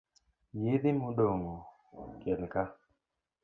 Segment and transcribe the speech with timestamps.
[0.61, 1.55] Yedhe modong'o
[2.21, 2.63] kelka.